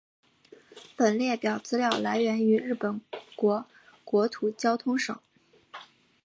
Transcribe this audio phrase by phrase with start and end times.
[0.95, 2.99] 本列表资料来自于日本
[3.35, 3.63] 国
[4.03, 5.19] 国土交通省。